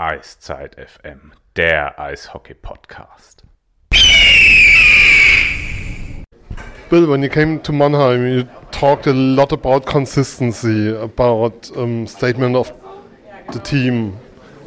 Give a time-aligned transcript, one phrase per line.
[0.00, 3.42] Eiszeit FM, der Eishockey-Podcast.
[6.88, 12.56] Bill, when you came to Mannheim, you talked a lot about consistency, about um, statement
[12.56, 12.72] of
[13.52, 14.16] the team.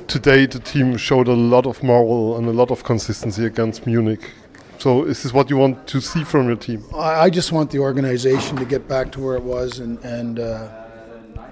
[0.07, 4.29] Today, the team showed a lot of moral and a lot of consistency against Munich.
[4.77, 6.83] So, is this what you want to see from your team?
[6.93, 10.39] I I just want the organization to get back to where it was, and, and
[10.39, 10.69] uh,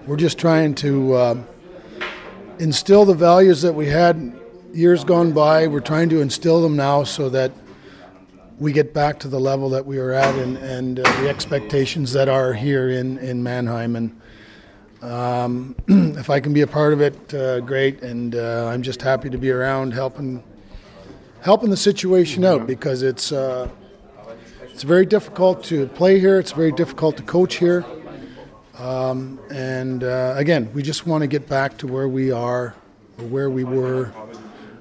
[0.06, 1.48] we're just trying to um,
[2.62, 4.40] instill the values that we had
[4.72, 5.66] years gone by.
[5.66, 7.52] We're trying to instill them now so that
[8.60, 12.14] we get back to the level that we were at and, and uh, the expectations
[12.14, 13.96] that are here in, in Mannheim.
[13.96, 14.22] And
[15.02, 18.04] um, if I can be a part of it, uh, great.
[18.04, 20.44] And uh, I'm just happy to be around helping
[21.42, 23.68] helping the situation out because it's uh,
[24.62, 26.38] it's very difficult to play here.
[26.38, 27.84] It's very difficult to coach here.
[28.78, 32.74] Um, and uh, again, we just want to get back to where we are,
[33.18, 34.06] or where we were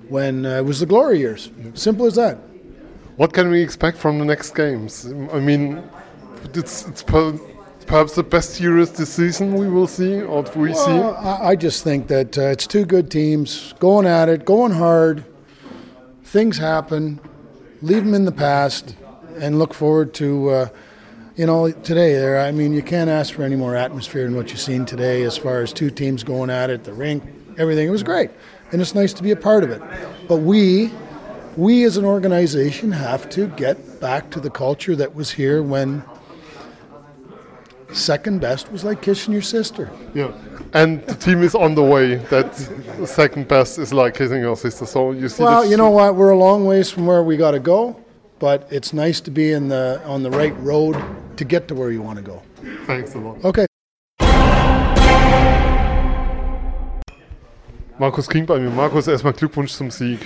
[0.08, 1.50] when uh, it was the glory years.
[1.74, 2.38] Simple as that.
[3.16, 5.06] What can we expect from the next games?
[5.32, 5.82] I mean,
[6.54, 7.38] it's, it's per,
[7.86, 10.92] perhaps the best series this season we will see, or we see.
[10.92, 14.72] Well, I, I just think that uh, it's two good teams going at it, going
[14.72, 15.24] hard.
[16.22, 17.20] Things happen.
[17.82, 18.94] Leave them in the past,
[19.38, 20.70] and look forward to.
[21.40, 22.38] You know, today there.
[22.38, 25.38] I mean, you can't ask for any more atmosphere than what you've seen today, as
[25.38, 27.24] far as two teams going at it, the rink,
[27.56, 27.88] everything.
[27.88, 28.30] It was great,
[28.72, 29.80] and it's nice to be a part of it.
[30.28, 30.92] But we,
[31.56, 36.04] we as an organization, have to get back to the culture that was here when
[37.90, 39.90] second best was like kissing your sister.
[40.12, 40.34] Yeah.
[40.74, 42.16] And the team is on the way.
[42.16, 42.54] That
[43.06, 44.84] second best is like kissing your sister.
[44.84, 45.42] So you see.
[45.42, 46.16] Well, you know what?
[46.16, 47.96] We're a long ways from where we got to go,
[48.40, 50.96] but it's nice to be in the on the right road
[51.36, 52.42] to get to where you want to go.
[52.86, 53.44] Thanks a lot.
[53.44, 53.66] Okay.
[57.98, 58.70] Markus King bei mir.
[58.70, 60.20] Markus, erstmal Glückwunsch zum Sieg.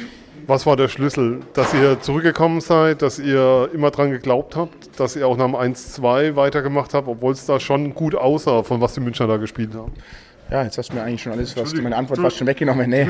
[0.46, 1.40] Was war der Schlüssel?
[1.54, 5.56] Dass ihr zurückgekommen seid, dass ihr immer dran geglaubt habt, dass ihr auch nach dem
[5.56, 9.74] 1-2 weitergemacht habt, obwohl es da schon gut aussah, von was die Münchner da gespielt
[9.74, 9.92] haben.
[10.50, 12.90] Ja, jetzt hast du mir eigentlich schon alles, was meine Antwort fast schon weggenommen.
[12.90, 13.08] Nee.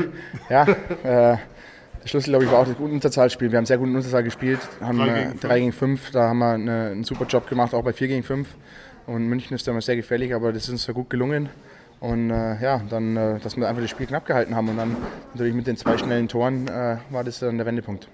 [0.49, 0.63] Ja,
[1.03, 1.37] äh,
[2.05, 3.51] Schlüssel, glaube ich, war auch das gute Unterzahlspiel.
[3.51, 6.29] Wir haben sehr gut in Unterzahl gespielt, haben Drei äh, gegen 3 gegen 5, da
[6.29, 8.47] haben wir eine, einen super Job gemacht, auch bei 4 gegen 5.
[9.07, 11.49] Und München ist da immer sehr gefällig, aber das ist uns sehr gut gelungen.
[11.99, 14.95] Und äh, ja, dann, äh, dass wir einfach das Spiel knapp gehalten haben und dann
[15.33, 18.07] natürlich mit den zwei schnellen Toren äh, war das dann der Wendepunkt.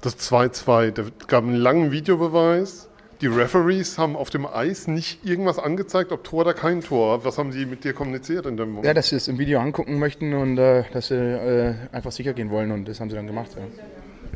[0.00, 2.89] Das 2-2, da gab einen langen Videobeweis.
[3.20, 7.22] Die Referees haben auf dem Eis nicht irgendwas angezeigt, ob Tor oder kein Tor.
[7.22, 8.86] Was haben sie mit dir kommuniziert in dem Moment?
[8.86, 12.32] Ja, dass sie es im Video angucken möchten und äh, dass sie äh, einfach sicher
[12.32, 13.50] gehen wollen und das haben sie dann gemacht.
[13.56, 13.62] Ja.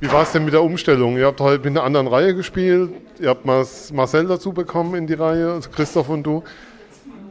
[0.00, 1.16] Wie war es denn mit der Umstellung?
[1.16, 2.90] Ihr habt heute mit einer anderen Reihe gespielt.
[3.20, 6.42] Ihr habt Marcel dazu bekommen in die Reihe, also Christoph und du.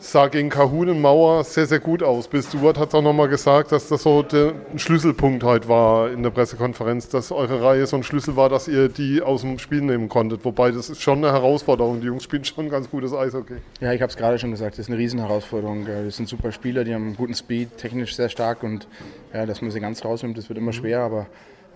[0.03, 2.27] Sah gegen Kahun und Mauer sehr, sehr gut aus.
[2.27, 6.23] Bill Stewart hat auch nochmal gesagt, dass das so der ein Schlüsselpunkt heute war in
[6.23, 9.79] der Pressekonferenz, dass eure Reihe so ein Schlüssel war, dass ihr die aus dem Spiel
[9.79, 10.43] nehmen konntet.
[10.43, 12.01] Wobei das ist schon eine Herausforderung.
[12.01, 13.55] Die Jungs spielen schon ganz gutes Eishockey.
[13.79, 15.85] Ja, ich habe es gerade schon gesagt, das ist eine Riesenherausforderung.
[15.85, 18.89] Das sind super Spieler, die haben einen guten Speed, technisch sehr stark und
[19.33, 21.27] ja, dass man sie ganz rausnimmt, das wird immer schwer, aber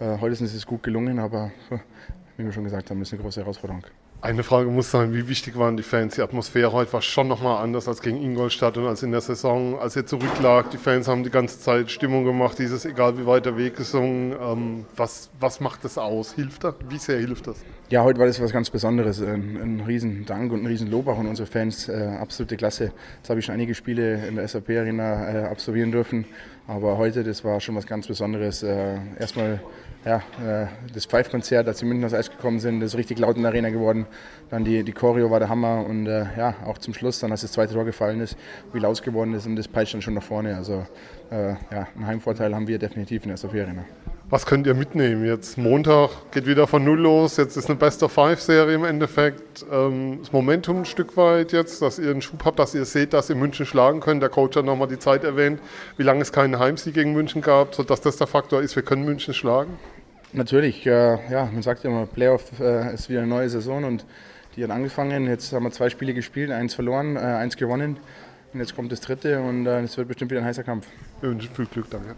[0.01, 1.51] äh, heute ist es gut gelungen, aber
[2.35, 3.85] wie wir schon gesagt haben, ist eine große Herausforderung.
[4.19, 6.15] Eine Frage muss sein, wie wichtig waren die Fans?
[6.15, 9.79] Die Atmosphäre heute war schon nochmal anders als gegen Ingolstadt und als in der Saison,
[9.79, 10.71] als ihr zurücklag.
[10.71, 14.35] Die Fans haben die ganze Zeit Stimmung gemacht, dieses egal wie weit der Weg gesungen.
[14.41, 16.33] Ähm, was, was macht das aus?
[16.33, 16.73] Hilft das?
[16.89, 17.57] Wie sehr hilft das?
[17.89, 19.21] Ja, heute war das was ganz Besonderes.
[19.21, 21.87] Ein, ein riesen Dank und ein riesen Lob auch an unsere Fans.
[21.87, 22.93] Äh, absolute Klasse.
[23.17, 26.25] Jetzt habe ich schon einige Spiele in der SAP Arena äh, absolvieren dürfen.
[26.65, 28.63] Aber heute, das war schon was ganz Besonderes.
[28.63, 29.61] Äh, erstmal
[30.07, 33.41] ja, äh, das Pfeifkonzert, als die München aufs Eis gekommen sind, ist richtig laut in
[33.43, 34.05] der Arena geworden.
[34.49, 37.41] Dann die, die Choreo war der Hammer und äh, ja, auch zum Schluss, dann als
[37.41, 38.37] das zweite Tor gefallen ist,
[38.71, 40.55] wie laut geworden ist und das peitscht dann schon nach vorne.
[40.55, 40.85] Also
[41.29, 43.83] äh, ja, einen Heimvorteil haben wir definitiv in der SAP Arena.
[44.29, 45.25] Was könnt ihr mitnehmen?
[45.25, 47.37] Jetzt Montag geht wieder von Null los.
[47.37, 49.65] Jetzt ist eine Best-of-Five-Serie im Endeffekt.
[49.71, 53.13] Ähm, das Momentum ein Stück weit jetzt, dass ihr einen Schub habt, dass ihr seht,
[53.13, 54.21] dass ihr München schlagen könnt.
[54.21, 55.61] Der Coach hat nochmal die Zeit erwähnt,
[55.97, 59.05] wie lange es keinen Heimsieg gegen München gab, sodass das der Faktor ist, wir können
[59.05, 59.77] München schlagen.
[60.33, 64.05] Natürlich, äh, ja, man sagt ja immer, Playoff äh, ist wieder eine neue Saison und
[64.55, 65.27] die hat angefangen.
[65.27, 67.97] Jetzt haben wir zwei Spiele gespielt, eins verloren, äh, eins gewonnen
[68.53, 70.87] und jetzt kommt das dritte und äh, es wird bestimmt wieder ein heißer Kampf.
[71.21, 72.15] Wir wünschen viel Glück, danke.